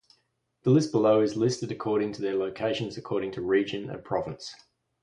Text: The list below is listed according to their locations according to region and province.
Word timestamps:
The 0.63 0.71
list 0.71 0.91
below 0.91 1.21
is 1.21 1.35
listed 1.35 1.71
according 1.71 2.13
to 2.13 2.23
their 2.23 2.33
locations 2.33 2.97
according 2.97 3.33
to 3.33 3.41
region 3.43 3.87
and 3.91 4.03
province. 4.03 4.51